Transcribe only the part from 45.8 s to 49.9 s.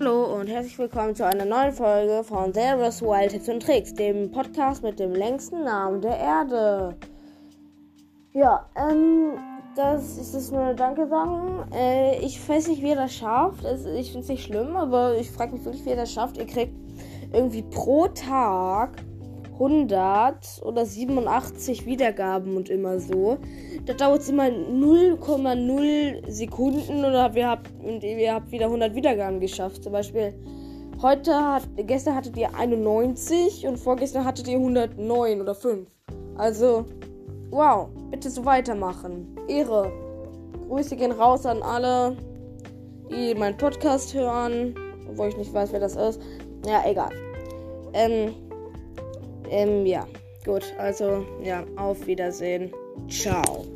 das ist. Ja, egal. Ähm, ähm,